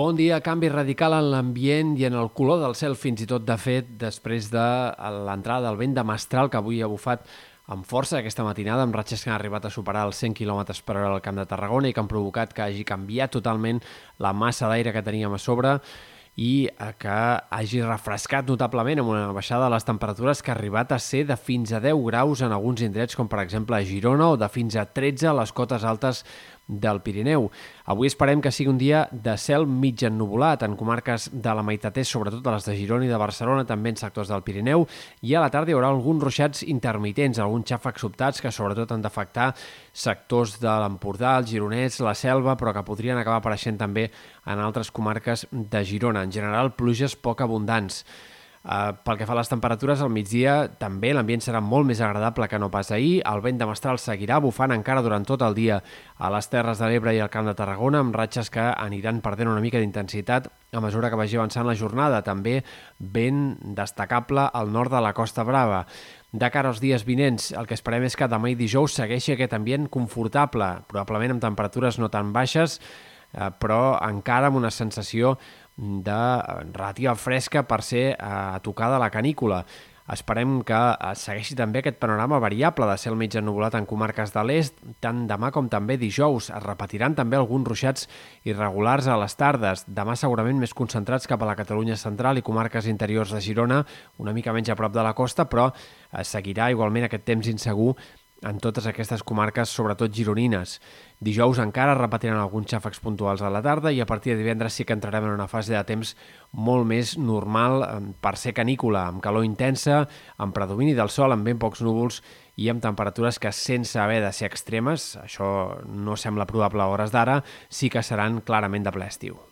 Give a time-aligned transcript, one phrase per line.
[0.00, 3.42] Bon dia, canvi radical en l'ambient i en el color del cel, fins i tot,
[3.44, 4.62] de fet, després de
[5.26, 7.26] l'entrada del vent de mestral que avui ha bufat
[7.74, 10.96] amb força aquesta matinada, amb ratxes que han arribat a superar els 100 km per
[10.96, 13.82] hora al Camp de Tarragona i que han provocat que hagi canviat totalment
[14.24, 15.76] la massa d'aire que teníem a sobre
[16.36, 16.68] i
[17.00, 17.16] que
[17.50, 21.36] hagi refrescat notablement amb una baixada de les temperatures que ha arribat a ser de
[21.36, 24.76] fins a 10 graus en alguns indrets, com per exemple a Girona, o de fins
[24.76, 26.24] a 13 a les cotes altes
[26.70, 27.50] del Pirineu.
[27.90, 31.98] Avui esperem que sigui un dia de cel mig ennubulat en comarques de la meitat
[31.98, 34.86] est, sobretot a les de Girona i de Barcelona, també en sectors del Pirineu,
[35.26, 39.02] i a la tarda hi haurà alguns ruixats intermitents, alguns xàfecs sobtats que sobretot han
[39.02, 39.50] d'afectar
[39.92, 44.06] sectors de l'Empordà, el Gironès, la Selva, però que podrien acabar apareixent també
[44.46, 46.19] en altres comarques de Girona.
[46.22, 48.04] En general, pluges poc abundants.
[48.60, 52.44] Uh, pel que fa a les temperatures, al migdia també l'ambient serà molt més agradable
[52.44, 53.22] que no pas ahir.
[53.24, 55.78] El vent de mestral seguirà bufant encara durant tot el dia
[56.18, 59.48] a les Terres de l'Ebre i al Camp de Tarragona, amb ratxes que aniran perdent
[59.48, 62.20] una mica d'intensitat a mesura que vagi avançant la jornada.
[62.20, 62.58] També
[63.00, 65.86] vent destacable al nord de la Costa Brava.
[66.30, 69.56] De cara als dies vinents, el que esperem és que demà i dijous segueixi aquest
[69.56, 72.76] ambient confortable, probablement amb temperatures no tan baixes,
[73.32, 75.36] eh, però encara amb una sensació
[75.76, 76.22] de
[76.74, 79.64] relativa fresca per ser a tocar de la canícula.
[80.10, 84.42] Esperem que eh, segueixi també aquest panorama variable de cel mig ennubulat en comarques de
[84.42, 86.50] l'est, tant demà com també dijous.
[86.50, 88.08] Es repetiran també alguns ruixats
[88.48, 92.90] irregulars a les tardes, demà segurament més concentrats cap a la Catalunya central i comarques
[92.90, 93.84] interiors de Girona,
[94.18, 97.94] una mica menys a prop de la costa, però eh, seguirà igualment aquest temps insegur
[98.42, 100.78] en totes aquestes comarques, sobretot gironines.
[101.20, 104.86] Dijous encara repetiran alguns xàfecs puntuals a la tarda i a partir de divendres sí
[104.86, 106.14] que entrarem en una fase de temps
[106.52, 107.84] molt més normal
[108.24, 110.06] per ser canícula, amb calor intensa,
[110.38, 112.22] amb predomini del sol, amb ben pocs núvols
[112.56, 117.12] i amb temperatures que sense haver de ser extremes, això no sembla probable a hores
[117.12, 119.49] d'ara, sí que seran clarament de ple estiu.